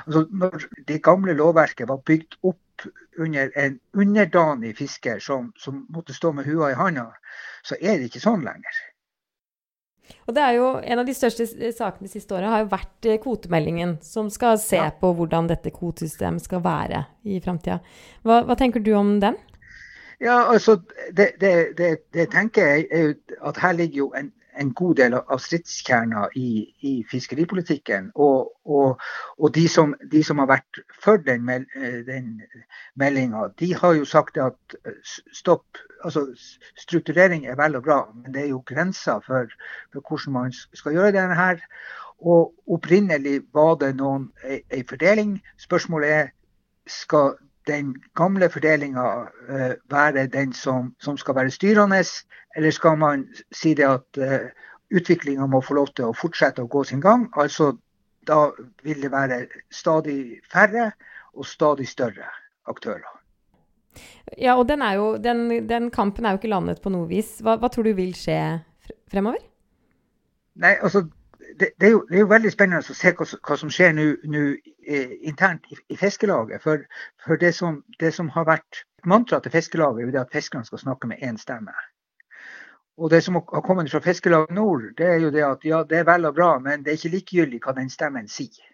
altså 0.06 0.26
Når 0.30 0.68
det 0.88 1.04
gamle 1.04 1.34
lovverket 1.38 1.90
var 1.90 2.04
bygd 2.06 2.38
opp 2.42 2.88
under 3.20 3.52
en 3.60 3.80
underdanig 3.94 4.76
fisker 4.78 5.20
som, 5.20 5.52
som 5.58 5.86
måtte 5.90 6.14
stå 6.14 6.32
med 6.34 6.48
hua 6.50 6.72
i 6.72 6.78
handa, 6.78 7.12
så 7.64 7.78
er 7.82 8.00
det 8.00 8.10
ikke 8.10 8.24
sånn 8.24 8.46
lenger. 8.46 8.80
Og 10.28 10.36
det 10.36 10.44
er 10.44 10.58
jo 10.58 10.72
En 10.80 11.00
av 11.00 11.08
de 11.08 11.16
største 11.16 11.46
sakene 11.48 12.08
de 12.08 12.12
siste 12.12 12.36
året 12.36 12.52
har 12.52 12.64
jo 12.64 12.72
vært 12.72 13.08
eh, 13.08 13.20
kvotemeldingen, 13.22 13.98
som 14.04 14.30
skal 14.34 14.60
se 14.62 14.80
ja. 14.80 14.90
på 14.92 15.14
hvordan 15.18 15.48
dette 15.52 15.74
kvotesystemet 15.74 16.44
skal 16.44 16.64
være 16.66 17.06
i 17.24 17.40
framtida. 17.44 17.80
Hva, 18.26 18.42
hva, 18.48 18.58
tenker 18.60 18.84
du 18.84 18.94
om 18.98 19.20
den? 19.24 19.40
Ja, 20.22 20.44
altså, 20.52 20.78
det, 21.18 21.34
det, 21.42 21.78
det, 21.78 21.92
det 22.14 22.28
tenker 22.34 22.76
jeg 22.76 22.88
er 22.92 23.14
at 23.48 23.58
her 23.64 23.74
ligger 23.78 24.04
jo 24.04 24.12
en 24.18 24.30
en 24.60 24.74
god 24.74 24.96
del 25.00 25.16
av 25.20 25.40
stridskjerner 25.42 26.34
i, 26.38 26.50
i 26.88 26.94
fiskeripolitikken. 27.12 28.10
Og, 28.16 28.52
og, 28.66 29.02
og 29.38 29.54
de, 29.56 29.68
som, 29.72 29.96
de, 30.12 30.24
som, 30.24 30.42
har 30.44 30.50
vært 30.52 30.82
for 31.04 31.22
den, 31.26 31.46
mel, 31.48 31.66
eh, 31.78 32.02
den 32.08 32.42
meldinga, 33.00 33.48
de 33.60 33.72
har 33.78 33.96
jo 33.98 34.08
sagt 34.08 34.38
at 34.42 34.78
eh, 34.86 35.00
stopp. 35.34 35.82
altså 36.04 36.28
Strukturering 36.80 37.46
er 37.46 37.60
vel 37.60 37.76
og 37.80 37.86
bra, 37.88 38.02
men 38.16 38.34
det 38.34 38.46
er 38.46 38.52
jo 38.54 38.64
grenser 38.66 39.24
for, 39.26 39.52
for 39.94 40.02
hvordan 40.08 40.34
man 40.34 40.54
skal 40.74 40.98
gjøre 40.98 41.16
denne 41.18 41.38
her. 41.38 41.64
Og 42.22 42.54
opprinnelig 42.70 43.42
var 43.54 43.80
det 43.82 43.96
noen, 43.98 44.30
ei, 44.46 44.84
fordeling. 44.90 45.40
Spørsmålet 45.58 46.18
er 46.18 46.28
skal 46.90 47.36
den 47.72 47.94
gamle 48.18 48.50
fordelinga 48.52 49.06
uh, 49.50 49.72
være 49.92 50.28
den 50.28 50.54
som, 50.54 50.92
som, 51.00 51.18
skal 51.18 51.36
være 51.36 51.54
styrende, 51.56 52.04
eller 52.56 52.72
skal 52.72 52.98
man 52.98 53.26
si 53.52 53.74
det 53.74 53.88
at 53.88 54.20
uh, 54.20 54.36
eh, 54.36 54.68
utviklinga 54.92 55.48
må 55.48 55.62
få 55.64 55.80
lov 55.80 55.94
til 55.96 56.10
å 56.10 56.18
fortsette 56.18 56.64
å 56.64 56.72
gå 56.72 56.84
sin 56.84 57.02
gang? 57.02 57.30
Altså 57.40 57.72
da 58.28 58.52
vil 58.84 59.02
det 59.02 59.12
være 59.12 59.46
stadig 59.72 60.42
færre 60.52 60.92
og 61.34 61.46
stadig 61.48 61.88
større 61.88 62.28
aktører. 62.70 63.08
Ja, 64.38 64.56
og 64.56 64.68
den, 64.70 64.84
jo, 64.96 65.16
den, 65.18 65.48
den 65.68 65.90
kampen 65.92 66.26
er 66.26 66.36
jo 66.36 66.42
ikke 66.42 66.52
landet 66.52 66.82
på 66.84 66.92
noe 66.94 67.10
vis. 67.10 67.40
Hva, 67.44 67.58
hva 67.60 67.72
tror 67.72 67.90
du 67.90 67.96
vil 67.98 68.14
skje 68.16 68.38
fremover? 69.12 69.42
Nei, 70.62 70.76
altså 70.84 71.06
det, 71.60 71.70
det, 71.80 71.88
er 71.88 71.92
jo, 71.92 72.06
det, 72.10 72.16
er 72.16 72.20
jo, 72.20 72.30
veldig 72.32 72.52
spennende 72.52 72.94
å 72.94 72.96
se 72.98 73.14
hva, 73.18 73.26
hva 73.48 73.58
som 73.60 73.72
skjer 73.74 73.94
nå 73.96 74.44
eh, 74.88 75.16
internt 75.30 75.68
i, 75.72 75.78
i 75.94 75.98
Fiskelaget. 76.00 76.64
For, 76.64 76.84
for 77.26 77.40
det, 77.42 77.54
som, 77.56 77.82
det, 78.00 78.14
som, 78.16 78.30
har 78.36 78.48
vært 78.50 78.84
mantraet 79.06 79.48
til 79.48 79.56
Fiskelaget, 79.56 80.06
er 80.06 80.12
jo 80.12 80.22
at 80.22 80.34
fiskerne 80.34 80.68
skal 80.68 80.84
snakke 80.84 81.10
med 81.12 81.24
én 81.24 81.40
stemme. 81.42 81.76
Og 82.98 83.10
Det 83.10 83.24
som 83.24 83.36
har 83.36 83.64
kommet 83.66 83.92
fra 83.92 84.04
Fiskelaget 84.04 84.56
Nord, 84.56 84.84
det 84.98 85.08
er 85.08 85.20
jo 85.24 85.32
det 85.32 85.44
at 85.46 85.66
ja, 85.66 85.84
det 85.90 85.98
er 85.98 86.10
vel 86.10 86.26
og 86.26 86.36
bra, 86.36 86.58
men 86.60 86.84
det 86.84 86.92
er 86.92 87.00
ikke 87.00 87.16
likegyldig 87.16 87.62
hva 87.64 87.74
den 87.78 87.90
stemmen 87.90 88.28
sier. 88.28 88.68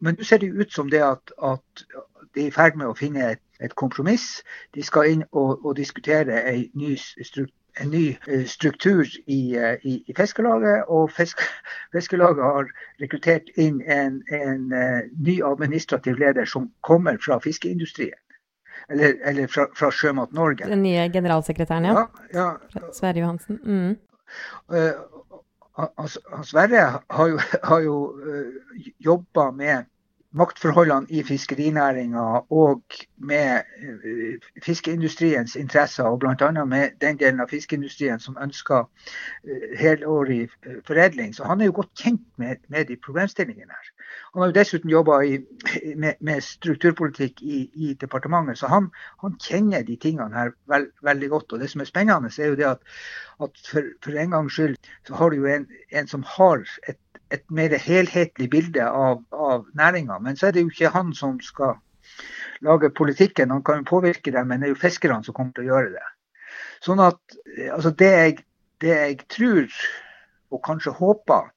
Men 0.00 0.14
nå 0.18 0.24
ser 0.24 0.38
det 0.42 0.54
ut 0.54 0.72
som 0.72 0.90
det 0.90 1.02
at, 1.02 1.32
at 1.42 1.84
de 2.34 2.44
er 2.44 2.50
i 2.50 2.54
ferd 2.54 2.78
med 2.78 2.86
å 2.86 2.96
finne 2.98 3.32
et, 3.34 3.42
et 3.60 3.74
kompromiss. 3.74 4.42
De 4.74 4.82
skal 4.82 5.10
inn 5.12 5.24
og, 5.32 5.64
og 5.64 5.76
diskutere 5.76 6.42
en 6.50 6.66
ny 6.78 6.96
struktur 6.96 7.54
en 7.80 7.90
ny 7.90 8.18
eh, 8.26 8.44
struktur 8.44 9.06
i, 9.26 9.56
eh, 9.56 9.74
i, 9.82 10.04
i 10.06 10.14
Fiskarlaget. 10.16 10.84
Og 10.88 11.10
fisk, 11.12 11.40
har 11.94 12.70
rekruttert 13.00 13.50
inn 13.56 13.82
en, 13.82 14.22
en 14.32 14.72
uh, 14.72 15.00
ny 15.18 15.38
administrativ 15.44 16.18
leder 16.18 16.44
som 16.44 16.70
kommer 16.80 17.18
fra 17.24 17.38
fiskeindustrien. 17.38 18.18
Eller, 18.90 19.14
eller 19.24 19.46
fra, 19.46 19.66
fra, 19.76 19.90
Sjømat 19.90 20.32
Norge. 20.32 20.64
Den 20.68 20.82
nye 20.82 21.08
generalsekretæren, 21.12 21.84
ja. 21.84 22.06
ja, 22.32 22.50
ja. 22.74 22.80
Sverre 22.94 23.20
Johansen. 23.20 23.60
Mm. 23.64 23.96
Uh, 24.72 26.06
Sverre 26.44 27.02
har 27.10 27.28
jo, 27.28 27.38
har 27.70 27.80
jo 27.84 27.96
uh, 28.16 28.88
jobba 29.04 29.50
med 29.50 29.84
maktforholdene 30.36 31.06
i 31.08 31.22
fiskerinæringa 31.24 32.24
og 32.50 32.82
med 33.16 33.62
eh, 33.80 34.48
fiskeindustriens 34.64 35.56
interesser, 35.56 36.04
og 36.04 36.20
bl.a. 36.20 36.64
med 36.64 36.90
den 37.00 37.18
delen 37.18 37.40
av 37.40 37.48
fiskeindustrien 37.48 38.20
som 38.20 38.36
ønsker 38.42 38.84
eh, 38.84 39.78
helårig 39.80 40.42
eh, 40.66 40.80
foredling. 40.86 41.32
Så 41.34 41.48
han 41.48 41.60
er 41.60 41.70
jo 41.70 41.78
godt 41.80 41.94
kjent 41.96 42.26
med, 42.36 42.60
med 42.68 42.84
de 42.90 42.96
problemstillingene 42.96 43.72
her. 43.72 43.94
Han 44.32 44.42
har 44.42 44.50
jo 44.50 44.56
dessuten 44.58 44.90
jobba 44.90 45.18
med, 45.96 46.14
med, 46.20 46.40
strukturpolitikk 46.44 47.42
i, 47.42 47.64
i 47.74 47.94
departementet, 48.00 48.58
så 48.58 48.68
han, 48.68 48.90
han, 49.24 49.36
kjenner 49.40 49.82
de 49.84 49.96
tingene 49.96 50.36
her 50.36 50.52
veld, 50.68 50.90
veldig 51.02 51.28
godt. 51.32 51.52
Og 51.52 51.60
Det 51.60 51.70
som 51.70 51.80
er 51.80 51.88
spennende, 51.88 52.32
er 52.38 52.52
jo 52.52 52.60
det 52.60 52.68
at, 52.68 52.84
at 53.42 53.64
for, 53.70 53.92
for, 54.04 54.12
en 54.12 54.36
gangs 54.36 54.52
skyld 54.52 54.76
så 55.06 55.14
har 55.14 55.30
du 55.30 55.36
jo 55.40 55.50
en, 55.52 55.68
en 55.92 56.08
som 56.08 56.24
har 56.36 56.64
et 56.88 57.00
et 57.30 57.44
mer 57.50 57.74
helhetlig 57.82 58.48
bilde 58.50 58.84
av, 58.88 59.22
av 59.32 59.66
næringa. 59.76 60.18
Men 60.24 60.36
så 60.36 60.48
er 60.48 60.56
det 60.56 60.64
jo 60.64 60.72
ikke 60.72 60.94
han 60.94 61.12
som 61.16 61.38
skal 61.44 61.76
lage 62.64 62.90
politikken. 62.90 63.50
Han 63.50 63.64
kan 63.64 63.82
jo 63.82 63.90
påvirke 63.90 64.32
det, 64.32 64.44
men 64.46 64.60
det 64.60 64.68
er 64.68 64.74
jo 64.74 64.82
fiskerne 64.82 65.24
som 65.24 65.36
kommer 65.36 65.56
til 65.56 65.68
å 65.68 65.72
gjøre 65.72 65.94
det. 65.96 66.06
Sånn 66.84 67.02
at 67.02 67.38
altså 67.74 67.92
det, 67.98 68.10
jeg, 68.12 68.36
det 68.82 68.94
jeg 68.94 69.18
tror, 69.28 69.78
og 70.54 70.62
kanskje 70.64 70.94
håper, 70.96 71.50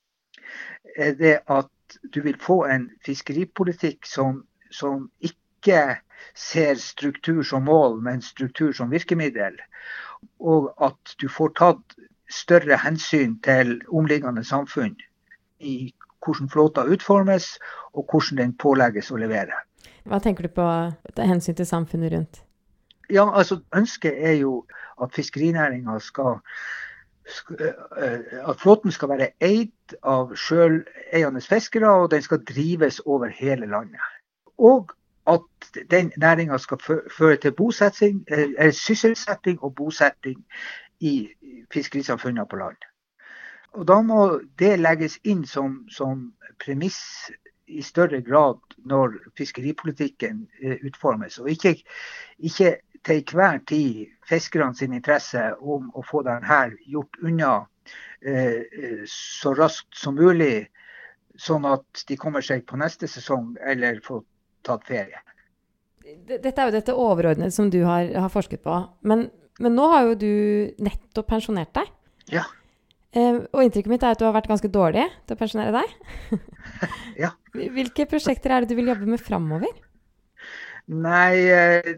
er 0.97 1.13
det 1.19 1.35
at 1.47 1.99
du 2.13 2.21
vil 2.25 2.39
få 2.39 2.63
en 2.71 2.89
fiskeripolitikk 3.05 4.07
som, 4.07 4.43
som 4.71 5.07
ikke 5.23 6.01
ser 6.37 6.75
struktur 6.81 7.43
som 7.47 7.65
mål, 7.67 7.99
men 8.03 8.23
struktur 8.25 8.73
som 8.75 8.91
virkemiddel. 8.91 9.55
Og 10.39 10.71
at 10.83 11.15
du 11.21 11.27
får 11.31 11.55
tatt 11.59 11.95
større 12.31 12.77
hensyn 12.79 13.37
til 13.43 13.79
omliggende 13.91 14.43
samfunn 14.47 14.95
i 15.61 15.93
hvordan 16.25 16.49
flåta 16.49 16.83
utformes, 16.85 17.57
og 17.93 18.05
hvordan 18.11 18.37
den 18.37 18.53
pålegges 18.57 19.11
å 19.11 19.17
levere. 19.21 19.57
Hva 20.05 20.19
tenker 20.21 20.45
du 20.45 20.53
på 20.53 20.67
hensyn 21.17 21.57
til 21.57 21.65
samfunnet 21.65 22.13
rundt? 22.13 22.43
Ja, 23.11 23.25
altså 23.27 23.59
Ønsket 23.75 24.13
er 24.17 24.37
jo 24.39 24.63
at 25.01 25.13
fiskerinæringa 25.13 25.99
skal 25.99 26.39
at 28.47 28.59
flåten 28.59 28.91
skal 28.91 29.09
være 29.09 29.27
eid 29.45 29.93
av 30.03 30.33
sjøleiende 30.35 31.41
fiskere, 31.41 31.89
og 31.89 32.11
den 32.11 32.21
skal 32.21 32.41
drives 32.47 32.99
over 33.05 33.29
hele 33.29 33.69
landet. 33.69 34.01
Og 34.57 34.91
at 35.29 35.81
den 35.91 36.11
næringa 36.17 36.57
skal 36.57 36.77
føre 37.17 37.35
til 37.37 37.53
bosetting, 37.53 38.25
sysselsetting 38.71 39.61
og 39.63 39.75
bosetting 39.75 40.45
i 40.99 41.29
fiskerisamfunnene 41.73 42.47
på 42.49 42.55
land. 42.55 42.77
Og 43.79 43.85
Da 43.87 44.01
må 44.03 44.41
det 44.59 44.79
legges 44.79 45.17
inn 45.23 45.45
som, 45.47 45.85
som 45.89 46.33
premiss 46.59 47.31
i 47.71 47.81
større 47.81 48.19
grad 48.21 48.59
når 48.85 49.15
fiskeripolitikken 49.37 50.45
eh, 50.59 50.77
utformes. 50.83 51.39
Og 51.39 51.49
ikke, 51.49 51.77
ikke 52.39 52.75
til 53.05 53.21
enhver 53.21 53.61
tid 53.67 54.11
fiskerne 54.27 54.75
sin 54.75 54.93
interesse 54.93 55.41
om 55.61 55.89
å 55.95 56.03
få 56.05 56.23
denne 56.27 56.61
gjort 56.85 57.21
unna 57.23 57.53
eh, 58.21 59.07
så 59.09 59.55
raskt 59.57 59.97
som 59.97 60.19
mulig, 60.19 60.67
sånn 61.39 61.65
at 61.65 62.05
de 62.07 62.17
kommer 62.19 62.43
seg 62.45 62.65
på 62.67 62.77
neste 62.77 63.07
sesong 63.09 63.55
eller 63.65 64.01
får 64.05 64.23
tatt 64.67 64.85
ferie. 64.85 65.21
Dette 66.27 66.51
er 66.57 66.69
jo 66.69 66.75
dette 66.75 66.97
overordnede 66.97 67.53
som 67.55 67.69
du 67.71 67.83
har, 67.85 68.09
har 68.11 68.31
forsket 68.33 68.63
på. 68.65 68.73
Men, 69.07 69.29
men, 69.61 69.77
nå 69.77 69.87
har 69.93 70.09
jo 70.09 70.17
du 70.19 70.33
nettopp 70.83 71.29
pensjonert 71.29 71.71
deg. 71.77 71.93
Ja. 72.33 72.43
Uh, 73.11 73.43
og 73.51 73.65
inntrykket 73.65 73.91
mitt 73.91 74.03
er 74.07 74.15
at 74.15 74.21
du 74.21 74.27
har 74.27 74.35
vært 74.37 74.47
ganske 74.51 74.71
dårlig 74.71 75.07
til 75.27 75.35
å 75.35 75.39
pensjonere 75.39 75.81
deg. 75.81 76.43
ja. 77.25 77.33
Hvilke 77.77 78.07
prosjekter 78.07 78.55
er 78.55 78.63
det 78.63 78.71
du 78.71 78.79
vil 78.79 78.93
jobbe 78.93 79.09
med 79.09 79.23
framover? 79.23 79.73
Nei, 80.91 81.47
eh, 81.47 81.93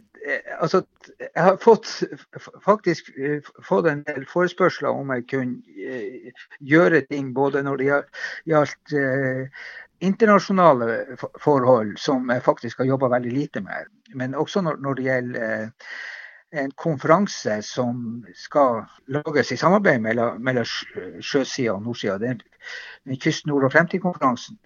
altså 0.59 0.83
Jeg 1.19 1.43
har 1.43 1.57
fått, 1.57 1.87
faktisk 2.63 3.09
eh, 3.17 3.39
fått 3.63 3.87
en 3.89 4.03
del 4.07 4.25
forespørsler 4.29 4.89
om 4.89 5.11
jeg 5.15 5.25
kunne 5.31 5.61
eh, 5.77 6.31
gjøre 6.59 7.01
ting 7.09 7.33
både 7.35 7.63
når 7.63 7.81
det 7.81 7.87
gjaldt 8.51 8.95
eh, 8.97 9.63
internasjonale 10.03 11.17
forhold, 11.39 11.97
som 11.97 12.29
jeg 12.29 12.43
faktisk 12.43 12.81
har 12.81 12.91
jobba 12.91 13.11
veldig 13.15 13.31
lite 13.31 13.61
med, 13.63 13.87
men 14.15 14.35
også 14.35 14.61
når 14.61 14.99
det 14.99 15.05
gjelder 15.07 15.69
en 16.53 16.71
konferanse 16.77 17.61
som 17.65 18.25
skal 18.37 18.83
lages 19.09 19.51
i 19.51 19.57
samarbeid 19.57 20.01
mellom, 20.01 20.37
mellom 20.43 20.67
sjøsida 21.21 21.73
og 21.73 21.81
nordsida. 21.87 22.19
Den, 22.21 22.43
den 23.07 23.19
Kyst 23.21 23.47
nord- 23.49 23.65
og 23.65 23.73
fremtid-konferansen. 23.73 24.59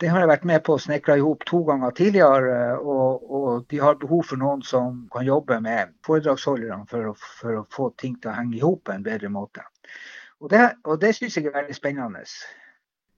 Det 0.00 0.10
har 0.10 0.18
jeg 0.18 0.28
vært 0.32 0.46
med 0.50 0.64
på 0.66 0.74
å 0.74 0.82
snekre 0.82 1.16
i 1.16 1.22
hop 1.22 1.44
to 1.46 1.62
ganger 1.64 1.94
tidligere. 1.96 2.76
Og, 2.80 3.22
og, 3.30 3.50
de 3.70 3.78
har 3.80 4.00
behov 4.02 4.24
for 4.32 4.40
noen 4.40 4.64
som 4.66 5.04
kan 5.14 5.24
jobbe 5.24 5.60
med 5.64 5.94
foredragsholderne 6.04 6.88
for 6.90 7.14
for 7.22 7.60
å 7.60 7.66
få 7.70 7.92
ting 8.02 8.18
til 8.18 8.32
å 8.32 8.36
henge 8.36 8.58
i 8.58 8.64
hop 8.64 8.84
på 8.88 8.96
en 8.96 9.06
bedre 9.06 9.30
måte. 9.32 9.64
Og 10.42 10.50
det, 10.50 10.64
og 10.84 10.98
det 11.00 11.14
syns 11.14 11.38
jeg 11.38 11.46
er 11.46 11.56
veldig 11.56 11.76
spennende. 11.78 12.24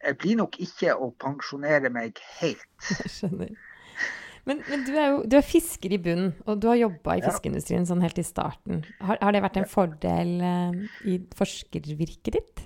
Jeg 0.04 0.18
blir 0.20 0.36
nok 0.36 0.60
ikke 0.60 0.94
å 0.94 1.08
pensjonere 1.24 1.90
meg 1.90 2.20
helt. 2.38 2.68
Jeg 3.00 3.14
skjønner. 3.16 3.56
Men, 4.44 4.60
men 4.68 4.84
du, 4.84 4.92
er 4.92 5.06
jo, 5.08 5.20
du 5.24 5.36
er 5.38 5.46
fisker 5.46 5.94
i 5.96 5.98
bunnen, 6.00 6.34
og 6.44 6.60
du 6.60 6.68
har 6.68 6.76
jobba 6.76 7.16
i 7.16 7.24
fiskeindustrien 7.24 7.86
sånn 7.88 8.04
helt 8.04 8.18
i 8.20 8.26
starten. 8.26 8.82
Har, 9.00 9.16
har 9.22 9.32
det 9.32 9.40
vært 9.44 9.60
en 9.60 9.68
fordel 9.70 10.34
uh, 10.44 10.98
i 11.08 11.16
forskervirket 11.38 12.34
ditt? 12.36 12.64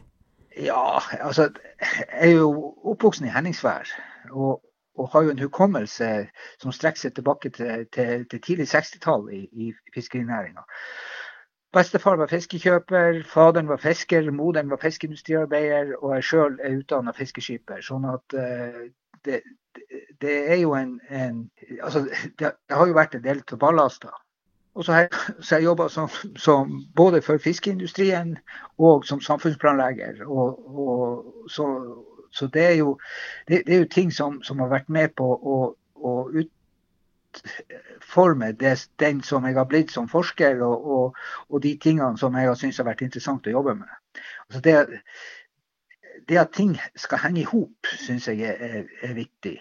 Ja, 0.59 0.99
altså 1.23 1.53
Jeg 1.79 2.33
er 2.33 2.33
jo 2.41 2.73
oppvoksen 2.83 3.29
i 3.29 3.31
Henningsvær. 3.31 3.93
Og, 4.33 4.59
og 4.99 5.13
har 5.13 5.29
jo 5.29 5.31
en 5.31 5.45
hukommelse 5.45 6.11
som 6.59 6.75
strekker 6.75 7.05
seg 7.05 7.15
tilbake 7.15 7.55
til, 7.55 7.87
til, 7.95 8.27
til 8.27 8.43
tidlig 8.43 8.67
60-tall 8.73 9.31
i, 9.31 9.45
i 9.53 9.71
fiskerinæringa. 9.95 10.67
Bestefar 11.77 12.17
var 12.17 12.31
fiskekjøper, 12.33 13.23
faderen 13.29 13.69
var 13.69 13.79
fisker, 13.83 14.31
moderen 14.33 14.71
var 14.73 14.81
fiskeindustriarbeider, 14.83 15.95
og 16.01 16.15
jeg 16.17 16.25
sjøl 16.25 16.57
er 16.65 16.79
utdanna 16.81 17.13
fiskeskiper. 17.15 17.85
Sånn 17.85 18.09
at 18.09 18.35
uh, 18.35 18.89
det, 19.29 19.43
det, 20.23 20.39
er 20.53 20.63
jo 20.63 20.73
en, 20.75 20.97
en 21.11 21.45
altså 21.83 22.07
det, 22.39 22.53
har 22.71 22.87
jo 22.89 22.97
vært 22.97 23.15
en 23.19 23.25
del 23.25 23.45
av 23.45 23.61
ballaster. 23.63 24.17
Og 24.79 24.85
så 24.85 24.93
har 24.93 25.09
jeg, 25.51 25.63
jobba 25.63 25.89
som, 25.89 26.85
både 26.97 27.23
for 27.23 27.39
fiskeindustrien 27.43 28.37
og 28.79 29.07
som 29.07 29.21
samfunnsplanlegger. 29.21 30.23
Og, 30.27 30.79
og 30.79 31.51
så, 31.51 31.67
så, 32.31 32.47
det 32.47 32.65
er 32.67 32.77
jo, 32.79 32.99
det, 33.49 33.63
det 33.67 33.75
er 33.75 33.79
jo 33.79 33.89
ting 33.91 34.13
som, 34.15 34.43
som, 34.43 34.59
har 34.63 34.71
vært 34.71 34.89
med 34.89 35.17
på 35.19 35.27
å, 35.27 35.59
å 35.97 36.15
ut, 36.31 36.53
det, 38.61 38.77
den 39.03 39.23
som 39.23 39.45
jeg 39.45 39.59
har 39.59 39.67
blitt 39.67 39.91
som 39.91 40.07
forsker, 40.09 40.63
og, 40.63 40.87
og, 40.87 41.19
og 41.49 41.63
de 41.63 41.75
tingene 41.83 42.19
som 42.19 42.39
jeg 42.39 42.47
har 42.49 42.55
syntes 42.55 42.79
har 42.79 42.87
vært 42.89 43.03
interessant 43.09 43.47
å 43.51 43.57
jobbe 43.59 43.75
med. 43.83 44.23
Altså 44.47 44.63
det, 44.63 44.77
det, 46.29 46.39
at 46.41 46.53
ting 46.57 46.77
skal 46.99 47.23
henge 47.25 47.43
i 47.43 47.49
hop, 47.49 47.91
syns 47.99 48.29
jeg 48.31 48.45
er, 48.45 48.85
er, 49.03 49.15
viktig. 49.17 49.57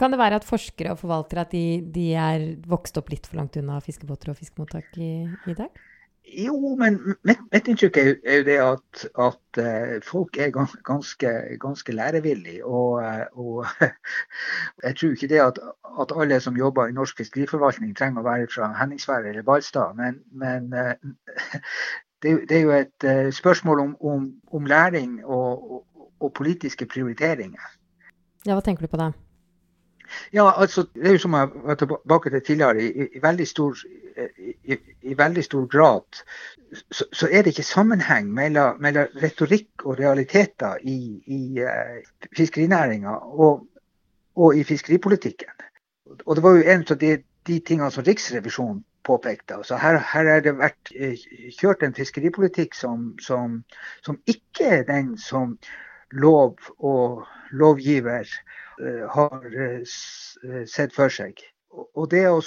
Kan 0.00 0.14
det 0.14 0.20
være 0.20 0.40
at 0.40 0.46
forskere 0.46 0.94
og 0.94 1.02
forvaltere 1.02 1.44
at 1.44 1.52
de, 1.52 1.66
de 1.92 2.06
er 2.16 2.46
vokst 2.68 2.96
opp 3.00 3.10
litt 3.12 3.28
for 3.28 3.40
langt 3.40 3.58
unna 3.60 3.80
fiskebåter 3.84 4.32
og 4.32 4.38
fiskemottak 4.38 4.96
i, 5.02 5.12
i 5.50 5.56
dag? 5.56 5.70
Jo, 6.26 6.74
men 6.74 6.96
mitt, 7.22 7.42
mitt 7.54 7.68
inntrykk 7.70 7.98
er, 8.00 8.08
er, 8.26 8.40
jo 8.40 8.44
det 8.48 8.56
at, 8.58 9.02
at 9.22 9.60
uh, 9.62 9.92
folk 10.02 10.38
er 10.42 10.50
ganske, 10.50 11.30
ganske 11.62 11.94
lærevillige. 11.94 12.64
Og, 12.66 12.98
uh, 12.98 13.38
og 13.38 13.66
jeg 14.84 14.96
tror 14.96 15.14
ikke 15.14 15.28
det 15.30 15.38
at, 15.44 15.60
at, 16.00 16.14
alle 16.16 16.40
som 16.42 16.58
jobber 16.58 16.90
i 16.90 16.96
norsk 16.96 17.22
fiskeriforvaltning 17.22 17.94
trenger 17.96 18.24
å 18.24 18.26
være 18.26 18.50
fra 18.50 18.72
Henningsvær 18.74 19.28
eller 19.30 19.46
Ballstad. 19.46 19.94
Men, 20.00 20.18
men 20.34 20.74
uh, 20.74 21.14
det, 22.22 22.48
det, 22.48 22.56
er 22.56 22.60
jo 22.60 22.72
et 22.72 23.34
spørsmål 23.34 23.80
om, 23.80 23.96
om, 24.00 24.32
om 24.52 24.66
læring 24.66 25.24
og, 25.24 25.72
og, 25.72 26.10
og, 26.20 26.32
politiske 26.32 26.86
prioriteringer. 26.86 27.70
Ja, 28.46 28.54
Hva 28.54 28.62
tenker 28.64 28.86
du 28.86 28.90
på 28.90 29.00
da? 29.00 29.10
Ja, 30.32 30.60
altså, 30.60 30.86
det 30.94 31.06
er 31.06 31.12
jo 31.12 31.18
som 31.18 31.34
jeg 31.34 31.48
var 31.64 31.74
tilbake 31.74 32.30
til 32.30 32.42
tidligere. 32.46 32.82
I, 32.82 33.06
i, 33.16 33.22
veldig, 33.22 33.48
stor, 33.48 33.76
i, 34.64 34.76
i 35.02 35.18
veldig, 35.18 35.44
stor, 35.44 35.66
grad 35.66 36.22
så, 36.90 37.04
så, 37.12 37.28
er 37.32 37.42
det 37.42 37.46
ikke 37.54 37.62
sammenheng 37.62 38.32
mellom, 38.34 38.80
mellom 38.80 39.06
retorikk 39.22 39.84
og 39.84 39.98
realiteter 39.98 40.78
i, 40.82 41.22
i 41.26 41.62
uh, 41.62 42.26
fiskerinæringa 42.36 43.10
og, 43.10 43.66
og, 44.36 44.56
i 44.56 44.64
fiskeripolitikken. 44.64 45.48
Og 46.26 46.36
Det 46.36 46.42
var 46.42 46.56
jo 46.56 46.62
en 46.62 46.84
av 46.90 46.98
de, 46.98 47.16
de 47.46 47.58
tingene 47.58 47.90
som 47.90 48.04
Riksrevisjonen 48.06 48.84
påpekte. 49.06 49.60
Altså 49.60 49.78
her, 49.80 50.00
her 50.12 50.30
har 50.32 50.44
det 50.44 50.56
vært 50.58 50.92
uh, 50.98 51.26
kjørt 51.54 51.86
en 51.86 51.96
fiskeripolitikk 51.96 52.74
som, 52.74 53.12
som, 53.22 53.62
som 54.06 54.18
ikke 54.26 54.70
er 54.80 54.86
den 54.90 55.14
som 55.20 55.56
lov 56.12 56.58
og 56.78 57.24
lovgiver 57.50 58.26
Eh, 58.80 59.08
har 59.08 59.62
eh, 59.62 59.80
eh, 60.44 60.64
sett 60.68 60.92
for 60.92 61.08
seg. 61.08 61.40
Og 61.72 62.10
det 62.12 62.26
å 62.28 62.40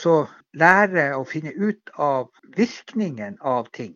lære 0.58 1.06
å 1.18 1.26
finne 1.26 1.56
ut 1.58 1.90
av 1.98 2.30
virkningen 2.58 3.40
av 3.42 3.72
ting. 3.74 3.96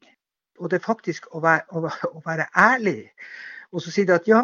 Og 0.58 0.72
det 0.74 0.82
faktisk 0.86 1.28
å 1.34 1.42
være, 1.44 1.66
å 2.10 2.22
være 2.26 2.48
ærlig. 2.58 3.12
Og 3.72 3.86
så 3.86 3.94
si 3.94 4.06
at 4.10 4.30
ja, 4.30 4.42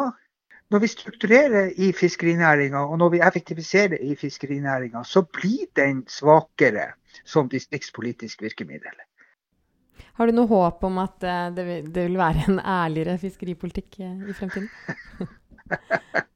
når 0.70 0.82
vi 0.82 0.90
strukturerer 0.92 1.72
i 1.76 1.90
fiskerinæringa 1.96 2.84
og 2.86 2.98
når 2.98 3.14
vi 3.16 3.22
effektiviserer 3.26 3.98
i 4.06 4.14
fiskerinæringa, 4.14 5.02
så 5.04 5.22
blir 5.22 5.66
den 5.76 6.04
svakere 6.08 6.92
som 7.24 7.48
distriktspolitisk 7.50 8.42
virkemiddel. 8.42 9.02
Har 10.14 10.28
du 10.28 10.36
noe 10.36 10.50
håp 10.50 10.84
om 10.86 10.98
at 11.02 11.22
det 11.56 11.66
vil 11.94 12.18
være 12.18 12.46
en 12.48 12.60
ærligere 12.60 13.18
fiskeripolitikk 13.18 14.00
i 14.04 14.34
fremtiden? 14.36 14.68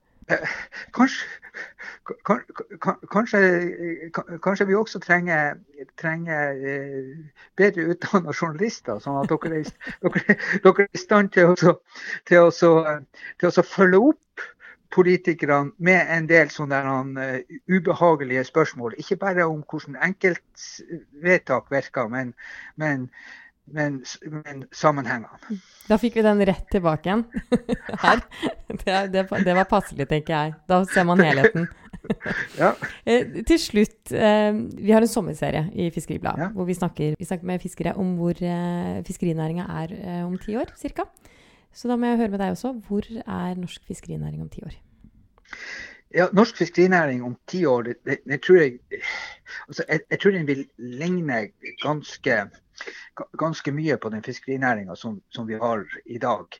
Kanskje, 0.95 1.27
kanskje, 3.13 3.41
kanskje, 4.43 4.67
vi 4.67 4.75
også 4.75 5.01
trenger, 5.01 5.55
trenger 6.01 6.51
eh, 6.51 7.15
bedre 7.57 7.87
utdanna 7.95 8.33
journalister, 8.33 9.01
sånn 9.05 9.21
at 9.23 9.33
dere 9.33 9.61
er, 9.61 9.71
dere, 10.05 10.37
dere 10.65 10.87
er 10.87 10.91
i 10.93 11.03
stand 11.03 11.33
til 11.37 11.53
å, 11.53 11.77
til, 12.29 12.49
å, 12.49 12.85
til 13.41 13.51
å, 13.51 13.67
følge 13.69 14.03
opp 14.13 14.45
politikerne 14.95 15.73
med 15.83 16.11
en 16.15 16.29
del 16.31 16.53
sånne 16.55 16.81
uh, 16.87 17.55
ubehagelige 17.67 18.45
spørsmål. 18.47 18.95
Ikke 19.03 19.19
bare 19.19 19.47
om 19.51 19.65
hvordan 19.67 19.97
enkeltvedtak 20.07 21.73
virker, 21.73 22.07
men, 22.13 22.31
men 22.79 23.09
men, 23.65 24.03
men 24.31 24.65
sammenhengene. 24.75 25.59
Da 25.89 25.97
fikk 26.01 26.19
vi 26.19 26.25
den 26.27 26.43
rett 26.49 26.67
tilbake 26.73 27.09
igjen. 27.09 27.25
Her. 28.05 28.21
Det, 28.69 28.99
det, 29.15 29.25
det, 29.31 29.55
var 29.57 29.69
passelig, 29.71 30.07
tenker 30.11 30.35
jeg. 30.35 30.55
Da 30.71 30.83
ser 30.91 31.07
man 31.09 31.23
helheten. 31.25 31.69
ja. 32.61 32.75
Eh, 33.09 33.41
til 33.49 33.61
slutt, 33.61 34.13
eh, 34.13 34.51
vi 34.77 34.93
har 34.93 35.05
en 35.05 35.11
sommerserie 35.11 35.67
i 35.73 35.89
Fiskeribladet 35.95 36.49
ja. 36.49 36.51
hvor 36.57 36.69
vi 36.69 36.77
snakker, 36.77 37.17
vi 37.19 37.29
snakker, 37.29 37.49
med 37.49 37.63
fiskere 37.63 37.95
om 38.01 38.17
hvor 38.21 38.37
eh, 38.37 39.01
fiskerinæringa 39.07 39.69
er 39.83 39.97
om 40.27 40.37
ti 40.41 40.59
år 40.61 40.75
ca. 40.77 41.09
Så 41.75 41.91
da 41.91 41.97
må 41.99 42.13
jeg 42.13 42.21
høre 42.21 42.35
med 42.37 42.45
deg 42.45 42.55
også. 42.55 42.75
Hvor 42.87 43.09
er 43.09 43.57
norsk 43.59 43.89
fiskerinæring 43.89 44.45
om 44.45 44.53
ti 44.53 44.63
år? 44.67 44.77
Ja, 46.15 46.29
Norsk 46.31 46.61
fiskerinæring 46.61 47.25
om 47.27 47.33
ti 47.51 47.65
år, 47.67 47.83
det, 47.83 47.95
det, 48.07 48.21
det 48.31 48.37
tror 48.45 48.61
jeg, 48.61 48.77
altså 49.67 49.85
jeg, 49.89 50.01
jeg 50.11 50.21
tror 50.23 50.31
den 50.31 50.47
vil 50.47 50.61
ligne 50.79 51.41
ganske 51.83 52.37
ganske 53.39 53.73
mye 53.73 53.97
på 54.01 54.11
den 54.13 54.23
fiskerinæringa 54.23 54.97
som, 54.97 55.21
som, 55.31 55.47
vi 55.49 55.59
har 55.61 55.85
i 56.07 56.19
dag. 56.19 56.59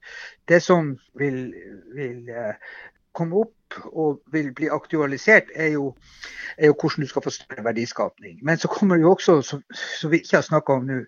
Det 0.49 0.63
som 0.63 0.95
vil, 1.19 1.55
vil 1.95 2.29
eh, 2.29 2.55
komme 3.15 3.45
opp 3.45 3.79
og 3.93 4.21
vil 4.33 4.53
bli 4.55 4.71
aktualisert, 4.71 5.51
er 5.55 5.75
jo, 5.75 5.95
er 6.59 6.71
jo, 6.71 6.77
hvordan 6.81 7.05
du 7.05 7.11
skal 7.11 7.25
få 7.25 7.33
større 7.35 7.65
verdiskapning. 7.65 8.39
Men 8.43 8.59
så 8.59 8.69
kommer 8.69 9.01
jo 9.01 9.15
også, 9.15 9.41
som, 9.43 9.63
vi 10.11 10.23
ikke 10.23 10.37
har 10.37 10.47
snakka 10.47 10.79
om 10.79 10.89
nå, 10.89 11.03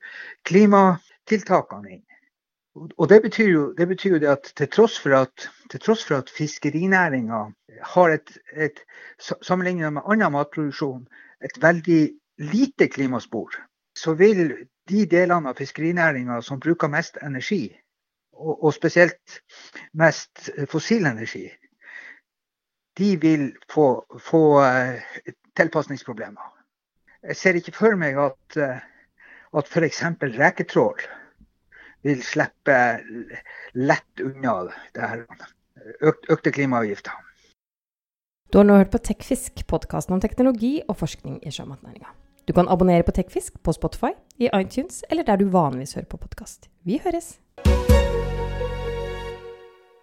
klimatiltakene 0.48 1.98
inn. 1.98 2.04
Og 2.76 3.08
det 3.08 3.22
betyr, 3.24 3.48
jo, 3.48 3.62
det 3.78 3.86
betyr 3.88 4.16
jo 4.16 4.18
det 4.20 4.28
at 4.28 4.50
til 4.56 4.68
tross 4.68 4.98
for 5.00 5.16
at, 5.16 5.48
at 5.72 6.30
fiskerinæringa 6.30 7.46
har 7.94 8.10
et, 8.12 8.38
et 8.52 8.82
sammenlignet 9.18 9.92
med 9.96 10.04
annen 10.04 10.32
matproduksjon, 10.32 11.06
et 11.44 11.56
veldig 11.62 12.02
lite 12.38 12.88
klimaspor, 12.92 13.56
så 13.96 14.12
vil 14.14 14.52
de 14.88 15.04
delene 15.10 15.50
av 15.50 15.58
fiskerinæringa 15.58 16.40
som 16.42 16.60
bruker 16.62 16.90
mest 16.92 17.18
energi, 17.22 17.68
og, 18.36 18.64
og, 18.64 18.72
spesielt 18.74 19.38
mest 19.96 20.50
fossil 20.70 21.06
energi, 21.08 21.46
de 22.96 23.16
vil 23.20 23.48
få, 23.72 23.88
få 24.20 24.42
uh, 24.62 25.32
tilpasningsproblemer. 25.56 26.52
Jeg 27.26 27.36
ser 27.36 27.58
ikke 27.58 27.74
for 27.76 27.96
meg 27.98 28.18
at, 28.20 28.58
uh, 28.60 28.80
at 29.58 29.70
f.eks. 29.72 30.02
reketrål 30.36 31.04
vil 32.06 32.22
slippe 32.24 32.80
lett 33.74 34.22
unna 34.22 34.58
det 34.94 35.10
her 35.10 35.24
økt, 36.06 36.28
økte 36.30 36.52
klimaavgifter. 36.54 37.24
Du 38.52 38.60
har 38.60 38.68
nå 38.68 38.76
hørt 38.78 38.92
på 38.94 39.02
Tekfisk, 39.02 39.64
podkasten 39.66 40.14
om 40.14 40.22
teknologi 40.22 40.78
og 40.86 41.00
forskning 41.00 41.40
i 41.42 41.50
sjømatnæringa. 41.50 42.12
Du 42.46 42.52
kan 42.52 42.68
abonnere 42.68 43.02
på 43.02 43.10
Tekfisk 43.10 43.62
på 43.62 43.72
Spotify, 43.72 44.12
i 44.38 44.48
iTunes 44.54 45.02
eller 45.10 45.22
der 45.26 45.36
du 45.36 45.48
vanligvis 45.50 45.94
hører 45.94 46.06
på 46.06 46.16
podkast. 46.16 46.70
Vi 46.84 47.00
høres! 47.04 47.40